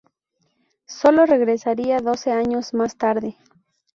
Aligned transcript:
Solo 0.87 1.27
regresaría 1.27 1.99
doce 1.99 2.31
años 2.31 2.73
más 2.73 2.97
tarde. 2.97 3.37